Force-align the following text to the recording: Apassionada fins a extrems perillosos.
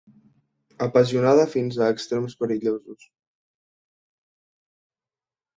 Apassionada 0.85 1.43
fins 1.51 1.77
a 1.79 1.89
extrems 1.97 2.37
perillosos. 2.39 3.07